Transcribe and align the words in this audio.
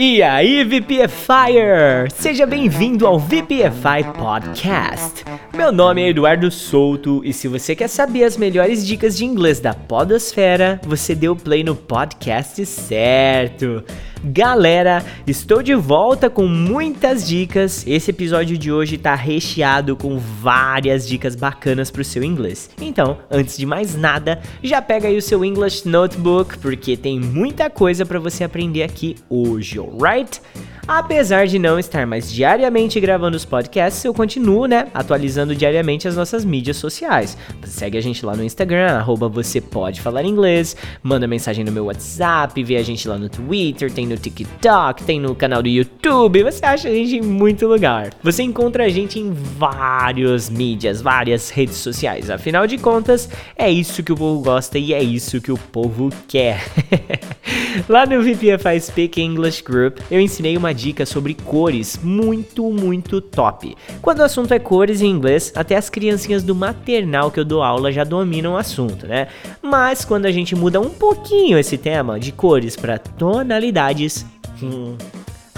E 0.00 0.22
aí, 0.22 0.62
VPFire! 0.62 2.08
Seja 2.14 2.46
bem-vindo 2.46 3.04
ao 3.04 3.18
VPFI 3.18 4.04
Podcast. 4.16 5.24
Meu 5.58 5.72
nome 5.72 6.00
é 6.02 6.10
Eduardo 6.10 6.52
Souto 6.52 7.20
e 7.24 7.32
se 7.32 7.48
você 7.48 7.74
quer 7.74 7.88
saber 7.88 8.22
as 8.22 8.36
melhores 8.36 8.86
dicas 8.86 9.16
de 9.16 9.24
inglês 9.24 9.58
da 9.58 9.74
Podosfera, 9.74 10.80
você 10.86 11.16
deu 11.16 11.34
play 11.34 11.64
no 11.64 11.74
podcast 11.74 12.64
certo. 12.64 13.82
Galera, 14.22 15.04
estou 15.26 15.60
de 15.60 15.74
volta 15.74 16.30
com 16.30 16.46
muitas 16.46 17.26
dicas. 17.26 17.84
Esse 17.88 18.12
episódio 18.12 18.56
de 18.56 18.70
hoje 18.70 18.94
está 18.94 19.16
recheado 19.16 19.96
com 19.96 20.16
várias 20.16 21.08
dicas 21.08 21.34
bacanas 21.34 21.90
para 21.90 22.02
o 22.02 22.04
seu 22.04 22.22
inglês. 22.22 22.70
Então, 22.80 23.18
antes 23.28 23.58
de 23.58 23.66
mais 23.66 23.96
nada, 23.96 24.40
já 24.62 24.80
pega 24.80 25.08
aí 25.08 25.16
o 25.16 25.22
seu 25.22 25.44
English 25.44 25.88
Notebook, 25.88 26.56
porque 26.58 26.96
tem 26.96 27.18
muita 27.18 27.68
coisa 27.68 28.06
para 28.06 28.20
você 28.20 28.44
aprender 28.44 28.84
aqui 28.84 29.16
hoje, 29.28 29.76
alright? 29.76 30.40
Apesar 30.88 31.46
de 31.46 31.58
não 31.58 31.78
estar 31.78 32.06
mais 32.06 32.32
diariamente 32.32 32.98
gravando 32.98 33.36
os 33.36 33.44
podcasts, 33.44 34.02
eu 34.02 34.14
continuo, 34.14 34.64
né, 34.64 34.88
atualizando 34.94 35.54
diariamente 35.54 36.08
as 36.08 36.16
nossas 36.16 36.46
mídias 36.46 36.78
sociais. 36.78 37.36
Segue 37.64 37.98
a 37.98 38.00
gente 38.00 38.24
lá 38.24 38.34
no 38.34 38.42
Instagram, 38.42 38.92
arroba 38.92 39.28
você 39.28 39.60
pode 39.60 40.00
falar 40.00 40.24
inglês, 40.24 40.74
manda 41.02 41.26
mensagem 41.26 41.62
no 41.62 41.70
meu 41.70 41.84
WhatsApp, 41.84 42.64
vê 42.64 42.76
a 42.76 42.82
gente 42.82 43.06
lá 43.06 43.18
no 43.18 43.28
Twitter, 43.28 43.92
tem 43.92 44.06
no 44.06 44.16
TikTok, 44.16 45.04
tem 45.04 45.20
no 45.20 45.34
canal 45.34 45.62
do 45.62 45.68
YouTube, 45.68 46.42
você 46.42 46.64
acha 46.64 46.88
a 46.88 46.94
gente 46.94 47.16
em 47.16 47.22
muito 47.22 47.66
lugar. 47.66 48.14
Você 48.22 48.42
encontra 48.42 48.84
a 48.84 48.88
gente 48.88 49.18
em 49.18 49.30
várias 49.30 50.48
mídias, 50.48 51.02
várias 51.02 51.50
redes 51.50 51.76
sociais. 51.76 52.30
Afinal 52.30 52.66
de 52.66 52.78
contas, 52.78 53.28
é 53.58 53.70
isso 53.70 54.02
que 54.02 54.12
o 54.12 54.16
povo 54.16 54.40
gosta 54.40 54.78
e 54.78 54.94
é 54.94 55.02
isso 55.02 55.38
que 55.38 55.52
o 55.52 55.58
povo 55.58 56.08
quer. 56.26 56.64
lá 57.88 58.06
no 58.06 58.22
VPFI 58.22 58.80
Speak 58.80 59.20
English 59.20 59.62
Group, 59.62 59.98
eu 60.10 60.20
ensinei 60.20 60.56
uma 60.56 60.72
dica 60.72 61.04
sobre 61.04 61.34
cores 61.34 61.98
muito, 62.02 62.70
muito 62.70 63.20
top. 63.20 63.76
Quando 64.00 64.20
o 64.20 64.22
assunto 64.22 64.52
é 64.52 64.58
cores 64.58 65.02
em 65.02 65.10
inglês, 65.10 65.52
até 65.54 65.76
as 65.76 65.90
criancinhas 65.90 66.42
do 66.42 66.54
maternal 66.54 67.30
que 67.30 67.38
eu 67.38 67.44
dou 67.44 67.62
aula 67.62 67.92
já 67.92 68.04
dominam 68.04 68.54
o 68.54 68.56
assunto, 68.56 69.06
né? 69.06 69.28
Mas 69.62 70.04
quando 70.04 70.26
a 70.26 70.32
gente 70.32 70.54
muda 70.54 70.80
um 70.80 70.90
pouquinho 70.90 71.58
esse 71.58 71.76
tema 71.76 72.18
de 72.18 72.32
cores 72.32 72.76
para 72.76 72.98
tonalidades, 72.98 74.24
hum, 74.62 74.96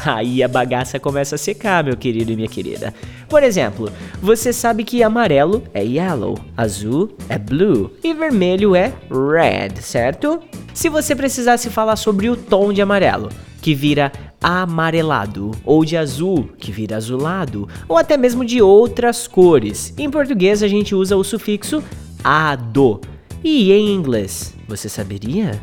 Aí 0.07 0.43
a 0.43 0.49
bagaça 0.49 0.99
começa 0.99 1.35
a 1.35 1.39
secar, 1.39 1.85
meu 1.85 1.97
querido 1.97 2.33
e 2.33 2.37
minha 2.37 2.49
querida. 2.49 2.95
Por 3.29 3.43
exemplo, 3.43 3.91
você 4.21 4.53
sabe 4.53 4.85
que 4.85 5.03
amarelo 5.03 5.63
é 5.73 5.85
yellow, 5.85 6.39
azul 6.57 7.17
é 7.29 7.39
blue 7.39 7.91
e 8.03 8.13
vermelho 8.15 8.75
é 8.75 8.93
red, 9.11 9.81
certo? 9.81 10.41
Se 10.73 10.89
você 10.89 11.15
precisasse 11.15 11.71
falar 11.71 11.97
sobre 11.97 12.29
o 12.29 12.37
tom 12.37 12.73
de 12.73 12.83
amarelo, 12.83 13.29
que 13.61 13.75
vira 13.75 14.11
amarelado, 14.43 15.51
ou 15.65 15.85
de 15.85 15.97
azul, 15.97 16.49
que 16.59 16.73
vira 16.73 16.97
azulado, 16.97 17.69
ou 17.87 17.99
até 17.99 18.17
mesmo 18.17 18.45
de 18.45 18.63
outras 18.63 19.29
cores. 19.29 19.93
Em 19.99 20.11
português 20.11 20.63
a 20.63 20.69
gente 20.69 20.95
usa 20.95 21.17
o 21.17 21.25
sufixo 21.25 21.83
ado. 22.25 23.01
E 23.45 23.73
em 23.73 23.95
inglês, 23.95 24.55
você 24.67 24.89
saberia? 24.89 25.61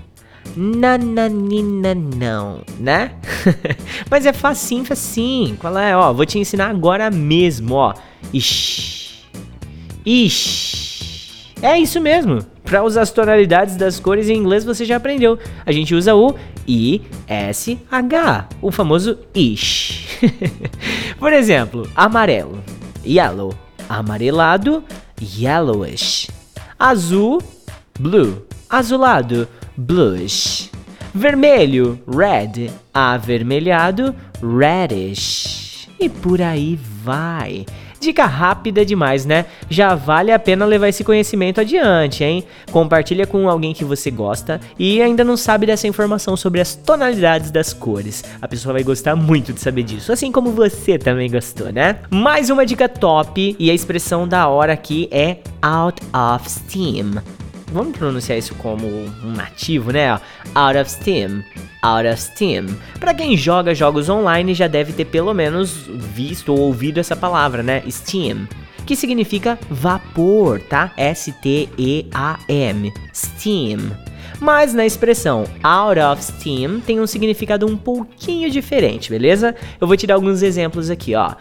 Nananina 0.56 1.94
não, 1.94 2.62
né? 2.80 3.12
Mas 4.10 4.26
é 4.26 4.34
facinho, 4.34 4.86
facinho. 4.86 5.58
Qual 5.58 5.78
é? 5.78 5.96
Ó, 5.96 6.14
vou 6.14 6.26
te 6.26 6.40
ensinar 6.40 6.70
agora 6.70 7.12
mesmo, 7.12 7.76
ó. 7.76 7.94
Ixi. 8.34 9.24
Ixi. 10.06 11.54
É 11.62 11.78
isso 11.78 12.00
mesmo. 12.00 12.46
Para 12.64 12.84
usar 12.84 13.02
as 13.02 13.12
tonalidades 13.12 13.76
das 13.76 14.00
cores 14.00 14.30
em 14.30 14.38
inglês 14.38 14.66
você 14.66 14.84
já 14.86 14.98
aprendeu. 14.98 15.40
A 15.66 15.72
gente 15.72 15.96
usa 15.96 16.14
o 16.14 16.36
I, 16.68 17.02
S, 17.26 17.80
H, 17.90 18.50
o 18.62 18.72
famoso 18.72 19.18
ish. 19.34 20.20
Por 21.18 21.32
exemplo, 21.32 21.90
amarelo, 21.96 22.62
yellow, 23.06 23.54
amarelado, 23.88 24.84
yellowish. 25.22 26.30
Azul, 26.78 27.42
blue, 27.98 28.46
azulado, 28.70 29.48
bluish. 29.78 30.72
Vermelho, 31.14 32.00
red, 32.08 32.70
avermelhado, 32.94 34.14
reddish. 34.42 35.88
E 36.00 36.10
por 36.10 36.42
aí 36.42 36.78
vai. 37.04 37.66
Dica 38.00 38.26
rápida 38.26 38.86
demais, 38.86 39.26
né? 39.26 39.46
Já 39.70 39.96
vale 39.96 40.32
a 40.32 40.38
pena 40.38 40.66
levar 40.66 40.88
esse 40.88 41.04
conhecimento 41.04 41.60
adiante, 41.60 42.24
hein? 42.24 42.44
Compartilha 42.72 43.26
com 43.26 43.50
alguém 43.50 43.74
que 43.74 43.84
você 43.84 44.12
gosta 44.12 44.62
e 44.78 45.02
ainda 45.02 45.24
não 45.24 45.36
sabe 45.36 45.66
dessa 45.66 45.88
informação 45.88 46.38
sobre 46.38 46.62
as 46.62 46.76
tonalidades 46.76 47.50
das 47.50 47.74
cores. 47.74 48.24
A 48.40 48.48
pessoa 48.48 48.74
vai 48.74 48.84
gostar 48.84 49.16
muito 49.16 49.52
de 49.52 49.60
saber 49.60 49.84
disso, 49.84 50.12
assim 50.12 50.32
como 50.32 50.52
você 50.52 51.00
também 51.00 51.32
gostou, 51.32 51.72
né? 51.72 51.98
Mais 52.12 52.52
uma 52.52 52.66
dica 52.66 52.88
top 52.88 53.56
e 53.58 53.72
a 53.72 53.74
expressão 53.74 54.28
da 54.28 54.48
hora 54.48 54.74
aqui 54.74 55.10
é 55.12 55.38
out 55.64 56.00
of 56.14 56.48
steam 56.48 57.16
vamos 57.72 57.98
pronunciar 57.98 58.38
isso 58.38 58.56
como 58.56 58.88
um 58.88 59.32
nativo, 59.36 59.92
né? 59.92 60.20
Out 60.56 60.78
of 60.80 60.92
steam. 60.92 61.44
Out 61.82 62.08
of 62.08 62.22
steam. 62.22 62.66
Para 63.00 63.14
quem 63.14 63.38
joga 63.38 63.76
jogos 63.76 64.10
online 64.10 64.54
já 64.54 64.68
deve 64.68 64.94
ter 64.94 65.06
pelo 65.06 65.34
menos 65.34 65.86
visto 65.88 66.54
ou 66.54 66.60
ouvido 66.60 67.00
essa 67.00 67.16
palavra, 67.16 67.62
né? 67.62 67.84
Steam 67.90 68.48
que 68.88 68.96
significa 68.96 69.60
vapor, 69.70 70.62
tá? 70.62 70.94
S-T-E-A-M. 70.96 72.94
Steam. 73.14 73.92
Mas 74.40 74.74
na 74.74 74.86
expressão 74.86 75.46
out 75.64 76.00
of 76.00 76.24
steam 76.24 76.80
tem 76.80 77.00
um 77.00 77.08
significado 77.08 77.66
um 77.66 77.76
pouquinho 77.76 78.50
diferente, 78.50 79.10
beleza? 79.10 79.56
Eu 79.82 79.88
vou 79.88 79.98
te 79.98 80.08
dar 80.08 80.14
alguns 80.14 80.42
exemplos 80.42 80.90
aqui, 80.90 81.16
ó. 81.16 81.34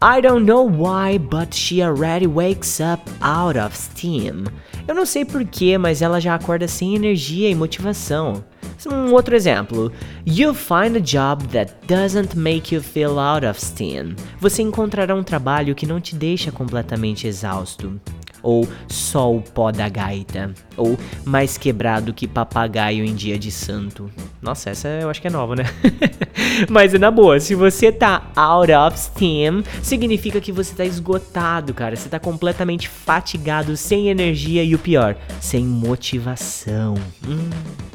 I 0.00 0.22
don't 0.22 0.46
know 0.46 0.66
why, 0.66 1.18
but 1.18 1.54
she 1.54 1.82
already 1.82 2.26
wakes 2.26 2.80
up 2.80 3.02
out 3.20 3.58
of 3.58 3.76
steam. 3.76 4.44
Eu 4.86 4.94
não 4.94 5.06
sei 5.06 5.24
porquê, 5.24 5.78
mas 5.78 6.02
ela 6.02 6.20
já 6.20 6.34
acorda 6.34 6.68
sem 6.68 6.94
energia 6.94 7.48
e 7.48 7.54
motivação. 7.54 8.44
Um 8.86 9.12
outro 9.12 9.34
exemplo. 9.34 9.90
You 10.26 10.52
find 10.52 10.96
a 10.96 11.00
job 11.00 11.46
that 11.48 11.72
doesn't 11.86 12.36
make 12.36 12.74
you 12.74 12.82
feel 12.82 13.18
out 13.18 13.46
of 13.46 13.58
steam. 13.58 14.14
Você 14.40 14.60
encontrará 14.60 15.14
um 15.14 15.22
trabalho 15.22 15.74
que 15.74 15.86
não 15.86 16.00
te 16.00 16.14
deixa 16.14 16.52
completamente 16.52 17.26
exausto 17.26 17.98
ou 18.44 18.68
só 18.86 19.34
o 19.34 19.40
pó 19.40 19.72
da 19.72 19.88
gaita, 19.88 20.52
ou 20.76 20.96
mais 21.24 21.58
quebrado 21.58 22.12
que 22.12 22.28
papagaio 22.28 23.04
em 23.04 23.14
dia 23.14 23.38
de 23.38 23.50
santo. 23.50 24.10
Nossa, 24.40 24.70
essa 24.70 24.86
eu 24.86 25.10
acho 25.10 25.20
que 25.20 25.26
é 25.26 25.30
nova, 25.30 25.56
né? 25.56 25.64
Mas 26.70 26.92
na 26.92 27.10
boa, 27.10 27.40
se 27.40 27.54
você 27.54 27.90
tá 27.90 28.30
out 28.36 28.70
of 28.70 28.98
steam, 28.98 29.64
significa 29.82 30.40
que 30.40 30.52
você 30.52 30.74
tá 30.74 30.84
esgotado, 30.84 31.72
cara. 31.72 31.96
Você 31.96 32.08
tá 32.08 32.20
completamente 32.20 32.88
fatigado, 32.88 33.76
sem 33.76 34.08
energia 34.08 34.62
e 34.62 34.74
o 34.74 34.78
pior, 34.78 35.16
sem 35.40 35.64
motivação. 35.64 36.94
Hum 37.26 37.93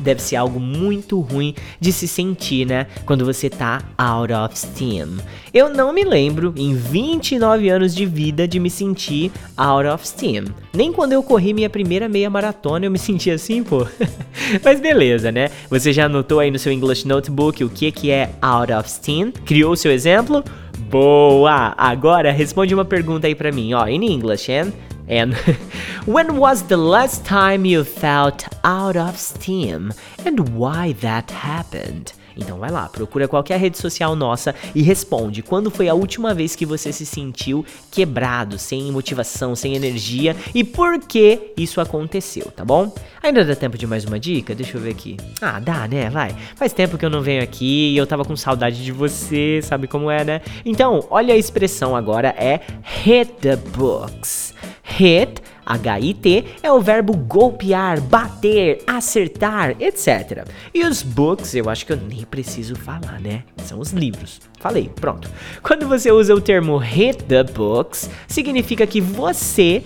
deve 0.00 0.20
ser 0.22 0.36
algo 0.36 0.58
muito 0.58 1.20
ruim 1.20 1.54
de 1.78 1.92
se 1.92 2.08
sentir, 2.08 2.66
né? 2.66 2.86
Quando 3.04 3.24
você 3.24 3.48
tá 3.48 3.82
out 3.96 4.32
of 4.32 4.58
steam. 4.58 5.18
Eu 5.52 5.68
não 5.68 5.92
me 5.92 6.04
lembro, 6.04 6.52
em 6.56 6.74
29 6.74 7.68
anos 7.68 7.94
de 7.94 8.06
vida, 8.06 8.46
de 8.46 8.58
me 8.58 8.70
sentir 8.70 9.30
out 9.56 9.86
of 9.86 10.06
steam. 10.06 10.44
Nem 10.72 10.92
quando 10.92 11.12
eu 11.12 11.22
corri 11.22 11.52
minha 11.52 11.70
primeira 11.70 12.08
meia 12.08 12.30
maratona 12.30 12.86
eu 12.86 12.90
me 12.90 12.98
senti 12.98 13.30
assim, 13.30 13.62
pô. 13.62 13.86
Mas 14.64 14.80
beleza, 14.80 15.30
né? 15.32 15.50
Você 15.68 15.92
já 15.92 16.06
anotou 16.06 16.40
aí 16.40 16.50
no 16.50 16.58
seu 16.58 16.72
English 16.72 17.06
Notebook 17.06 17.62
o 17.64 17.68
que, 17.68 17.90
que 17.90 18.10
é 18.10 18.30
out 18.40 18.72
of 18.72 18.90
steam? 18.90 19.32
Criou 19.44 19.72
o 19.72 19.76
seu 19.76 19.92
exemplo? 19.92 20.44
Boa! 20.88 21.74
Agora 21.76 22.32
responde 22.32 22.74
uma 22.74 22.84
pergunta 22.84 23.26
aí 23.26 23.34
pra 23.34 23.52
mim, 23.52 23.74
ó, 23.74 23.86
in 23.86 24.02
English, 24.04 24.50
hein? 24.50 24.72
And 25.10 25.34
when 26.06 26.38
was 26.38 26.62
the 26.62 26.76
last 26.76 27.24
time 27.24 27.64
you 27.64 27.84
felt 27.84 28.46
out 28.62 28.96
of 28.96 29.18
steam 29.18 29.92
and 30.24 30.48
why 30.56 30.92
that 31.00 31.32
happened? 31.32 32.12
Então 32.36 32.58
vai 32.58 32.70
lá, 32.70 32.88
procura 32.88 33.28
qualquer 33.28 33.58
rede 33.58 33.76
social 33.76 34.14
nossa 34.14 34.54
e 34.74 34.82
responde 34.82 35.42
quando 35.42 35.70
foi 35.70 35.88
a 35.88 35.94
última 35.94 36.32
vez 36.32 36.54
que 36.54 36.64
você 36.64 36.92
se 36.92 37.04
sentiu 37.04 37.66
quebrado, 37.90 38.56
sem 38.56 38.90
motivação, 38.90 39.54
sem 39.54 39.74
energia 39.74 40.34
e 40.54 40.64
por 40.64 40.98
que 41.00 41.52
isso 41.56 41.80
aconteceu, 41.80 42.46
tá 42.46 42.64
bom? 42.64 42.94
Ainda 43.22 43.44
dá 43.44 43.54
tempo 43.54 43.76
de 43.76 43.86
mais 43.86 44.04
uma 44.04 44.18
dica? 44.18 44.54
Deixa 44.54 44.78
eu 44.78 44.80
ver 44.80 44.90
aqui. 44.90 45.16
Ah, 45.42 45.60
dá, 45.60 45.86
né? 45.86 46.08
Vai. 46.08 46.34
Faz 46.54 46.72
tempo 46.72 46.96
que 46.96 47.04
eu 47.04 47.10
não 47.10 47.20
venho 47.20 47.42
aqui 47.42 47.92
e 47.92 47.96
eu 47.96 48.06
tava 48.06 48.24
com 48.24 48.36
saudade 48.36 48.82
de 48.82 48.92
você, 48.92 49.60
sabe 49.62 49.86
como 49.86 50.10
é, 50.10 50.24
né? 50.24 50.40
Então, 50.64 51.04
olha 51.10 51.34
a 51.34 51.36
expressão 51.36 51.94
agora 51.94 52.28
é 52.38 52.60
hit 52.82 53.32
the 53.40 53.56
books. 53.56 54.54
Hit, 54.90 55.40
H-I-T, 55.64 56.44
é 56.62 56.72
o 56.72 56.80
verbo 56.80 57.16
golpear, 57.16 58.00
bater, 58.00 58.82
acertar, 58.86 59.76
etc. 59.80 60.46
E 60.74 60.84
os 60.84 61.02
books, 61.02 61.54
eu 61.54 61.70
acho 61.70 61.86
que 61.86 61.92
eu 61.92 61.96
nem 61.96 62.24
preciso 62.24 62.74
falar, 62.74 63.20
né? 63.20 63.44
São 63.58 63.78
os 63.78 63.92
livros. 63.92 64.40
Falei, 64.58 64.90
pronto. 65.00 65.30
Quando 65.62 65.86
você 65.86 66.10
usa 66.10 66.34
o 66.34 66.40
termo 66.40 66.76
hit 66.76 67.22
the 67.24 67.44
books, 67.44 68.10
significa 68.26 68.86
que 68.86 69.00
você. 69.00 69.84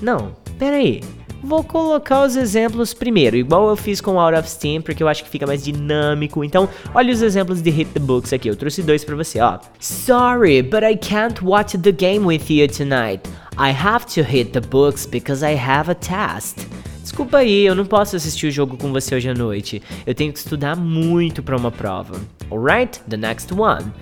Não, 0.00 0.34
peraí. 0.58 1.02
Vou 1.42 1.62
colocar 1.62 2.24
os 2.24 2.34
exemplos 2.34 2.92
primeiro, 2.92 3.36
igual 3.36 3.68
eu 3.68 3.76
fiz 3.76 4.00
com 4.00 4.18
Out 4.18 4.38
of 4.38 4.50
Steam, 4.50 4.82
porque 4.82 5.02
eu 5.02 5.08
acho 5.08 5.22
que 5.22 5.30
fica 5.30 5.46
mais 5.46 5.62
dinâmico. 5.62 6.42
Então, 6.42 6.68
olha 6.94 7.12
os 7.12 7.22
exemplos 7.22 7.62
de 7.62 7.70
Hit 7.70 7.92
the 7.92 8.00
Books 8.00 8.32
aqui. 8.32 8.48
Eu 8.48 8.56
trouxe 8.56 8.82
dois 8.82 9.04
para 9.04 9.14
você, 9.14 9.40
ó. 9.40 9.58
Sorry, 9.78 10.62
but 10.62 10.82
I 10.82 10.96
can't 10.96 11.44
watch 11.44 11.78
the 11.78 11.92
game 11.92 12.26
with 12.26 12.42
you 12.48 12.66
tonight. 12.66 13.28
I 13.58 13.70
have 13.70 14.06
to 14.14 14.22
hit 14.22 14.52
the 14.52 14.60
books 14.60 15.06
because 15.06 15.44
I 15.44 15.56
have 15.56 15.90
a 15.90 15.94
test. 15.94 16.66
Desculpa 17.00 17.38
aí, 17.38 17.64
eu 17.64 17.74
não 17.74 17.86
posso 17.86 18.16
assistir 18.16 18.48
o 18.48 18.50
jogo 18.50 18.76
com 18.76 18.92
você 18.92 19.14
hoje 19.14 19.28
à 19.28 19.34
noite. 19.34 19.80
Eu 20.04 20.14
tenho 20.14 20.32
que 20.32 20.38
estudar 20.38 20.76
muito 20.76 21.42
para 21.42 21.56
uma 21.56 21.70
prova. 21.70 22.20
Alright, 22.50 23.00
the 23.08 23.16
next 23.16 23.54
one. 23.54 23.92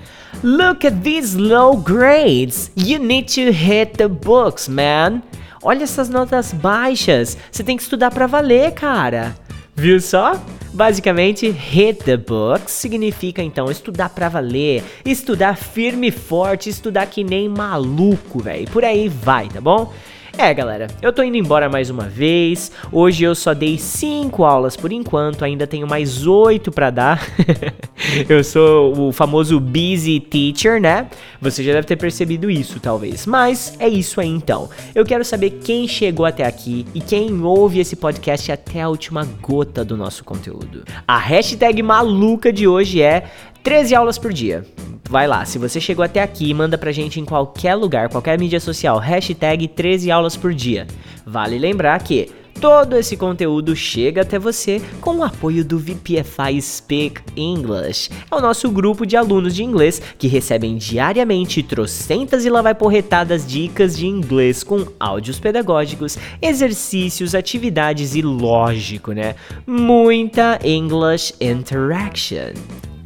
Look 0.42 0.86
at 0.86 1.02
these 1.02 1.36
low 1.36 1.76
grades. 1.76 2.70
You 2.74 2.98
need 2.98 3.32
to 3.34 3.52
hit 3.52 3.98
the 3.98 4.08
books, 4.08 4.68
man. 4.68 5.22
Olha 5.66 5.84
essas 5.84 6.10
notas 6.10 6.52
baixas. 6.52 7.38
Você 7.50 7.64
tem 7.64 7.74
que 7.74 7.82
estudar 7.82 8.10
para 8.10 8.26
valer, 8.26 8.72
cara. 8.72 9.34
Viu 9.74 9.98
só? 9.98 10.38
Basicamente, 10.74 11.48
hit 11.48 12.04
the 12.04 12.18
books 12.18 12.70
significa 12.70 13.42
então 13.42 13.70
estudar 13.70 14.10
para 14.10 14.28
valer, 14.28 14.84
estudar 15.06 15.56
firme 15.56 16.08
e 16.08 16.12
forte, 16.12 16.68
estudar 16.68 17.06
que 17.06 17.24
nem 17.24 17.48
maluco, 17.48 18.40
velho. 18.40 18.68
Por 18.70 18.84
aí 18.84 19.08
vai, 19.08 19.48
tá 19.48 19.60
bom? 19.60 19.90
É, 20.36 20.52
galera, 20.52 20.88
eu 21.00 21.12
tô 21.12 21.22
indo 21.22 21.36
embora 21.36 21.68
mais 21.68 21.90
uma 21.90 22.04
vez. 22.04 22.72
Hoje 22.90 23.22
eu 23.22 23.34
só 23.36 23.54
dei 23.54 23.78
5 23.78 24.44
aulas 24.44 24.76
por 24.76 24.92
enquanto, 24.92 25.44
ainda 25.44 25.66
tenho 25.66 25.86
mais 25.86 26.26
8 26.26 26.72
para 26.72 26.90
dar. 26.90 27.26
eu 28.28 28.42
sou 28.42 29.08
o 29.08 29.12
famoso 29.12 29.60
busy 29.60 30.18
teacher, 30.18 30.80
né? 30.80 31.06
Você 31.40 31.62
já 31.62 31.72
deve 31.72 31.86
ter 31.86 31.96
percebido 31.96 32.50
isso, 32.50 32.80
talvez. 32.80 33.26
Mas 33.26 33.76
é 33.78 33.88
isso 33.88 34.20
aí 34.20 34.28
então. 34.28 34.68
Eu 34.92 35.04
quero 35.04 35.24
saber 35.24 35.50
quem 35.62 35.86
chegou 35.86 36.26
até 36.26 36.44
aqui 36.44 36.84
e 36.92 37.00
quem 37.00 37.40
ouve 37.40 37.78
esse 37.78 37.94
podcast 37.94 38.50
até 38.50 38.82
a 38.82 38.88
última 38.88 39.24
gota 39.40 39.84
do 39.84 39.96
nosso 39.96 40.24
conteúdo. 40.24 40.82
A 41.06 41.16
hashtag 41.16 41.80
maluca 41.80 42.52
de 42.52 42.66
hoje 42.66 43.00
é 43.00 43.24
13 43.64 43.94
aulas 43.94 44.18
por 44.18 44.30
dia. 44.30 44.62
Vai 45.08 45.26
lá, 45.26 45.42
se 45.46 45.58
você 45.58 45.80
chegou 45.80 46.04
até 46.04 46.22
aqui, 46.22 46.52
manda 46.52 46.76
pra 46.76 46.92
gente 46.92 47.18
em 47.18 47.24
qualquer 47.24 47.74
lugar, 47.74 48.10
qualquer 48.10 48.38
mídia 48.38 48.60
social, 48.60 48.98
hashtag 48.98 49.68
13 49.68 50.10
aulas 50.10 50.36
por 50.36 50.52
dia. 50.52 50.86
Vale 51.24 51.58
lembrar 51.58 51.98
que 52.02 52.30
todo 52.60 52.94
esse 52.94 53.16
conteúdo 53.16 53.74
chega 53.74 54.20
até 54.20 54.38
você 54.38 54.82
com 55.00 55.16
o 55.16 55.24
apoio 55.24 55.64
do 55.64 55.78
VPFI 55.78 56.60
Speak 56.60 57.22
English. 57.34 58.10
É 58.30 58.34
o 58.34 58.40
nosso 58.40 58.70
grupo 58.70 59.06
de 59.06 59.16
alunos 59.16 59.54
de 59.54 59.64
inglês 59.64 60.00
que 60.18 60.28
recebem 60.28 60.76
diariamente 60.76 61.62
trocentas 61.62 62.44
e 62.44 62.50
lá 62.50 62.60
vai 62.60 62.74
porretadas 62.74 63.46
dicas 63.46 63.96
de 63.96 64.06
inglês 64.06 64.62
com 64.62 64.86
áudios 65.00 65.40
pedagógicos, 65.40 66.18
exercícios, 66.42 67.34
atividades 67.34 68.14
e 68.14 68.20
lógico, 68.20 69.12
né? 69.12 69.34
Muita 69.66 70.60
English 70.62 71.34
interaction. 71.40 72.52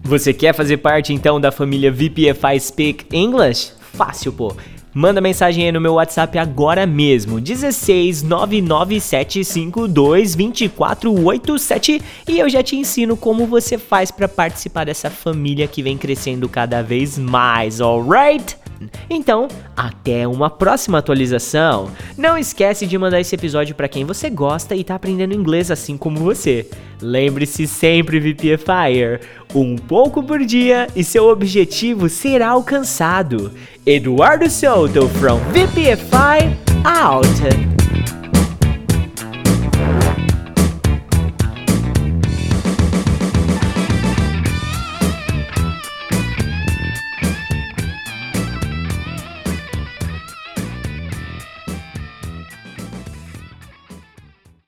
Você 0.09 0.33
quer 0.33 0.55
fazer 0.55 0.79
parte 0.79 1.13
então 1.13 1.39
da 1.39 1.53
família 1.53 1.93
VPFI 1.93 2.59
Speak 2.59 3.05
English? 3.15 3.73
Fácil, 3.93 4.33
pô. 4.33 4.57
Manda 4.95 5.21
mensagem 5.21 5.67
aí 5.67 5.73
no 5.73 5.83
meu 5.83 5.93
WhatsApp 5.95 6.39
agora 6.39 6.87
mesmo, 6.87 7.39
16 7.39 8.23
99752 8.23 10.35
2487 10.35 12.01
e 12.27 12.39
eu 12.39 12.49
já 12.49 12.63
te 12.63 12.75
ensino 12.75 13.19
como 13.19 13.47
você 13.47 13.77
faz 13.77 14.11
para 14.11 14.27
participar 14.27 14.85
dessa 14.85 15.11
família 15.11 15.69
que 15.69 15.83
vem 15.83 15.99
crescendo 15.99 16.49
cada 16.49 16.81
vez 16.81 17.19
mais, 17.19 17.79
alright? 17.79 18.57
Então, 19.09 19.49
até 19.77 20.27
uma 20.27 20.51
próxima 20.51 20.99
atualização. 20.99 21.91
Não 22.17 22.37
esquece 22.37 22.87
de 22.87 22.99
mandar 22.99 23.21
esse 23.21 23.35
episódio 23.35 23.75
para 23.75 23.89
quem 23.89 24.05
você 24.05 24.31
gosta 24.31 24.75
e 24.75 24.85
tá 24.85 24.95
aprendendo 24.95 25.35
inglês 25.35 25.71
assim 25.71 25.97
como 25.97 26.19
você. 26.19 26.69
Lembre-se 27.01 27.67
sempre, 27.67 28.19
VPFire, 28.19 29.21
um 29.55 29.77
pouco 29.77 30.23
por 30.23 30.41
dia 30.41 30.89
e 30.97 31.05
seu 31.05 31.29
objetivo 31.29 32.09
será 32.09 32.51
alcançado. 32.51 33.53
Eduardo 33.87 34.51
Souto 34.51 35.09
from 35.09 35.39
VPFI 35.53 36.57
out. 36.85 37.78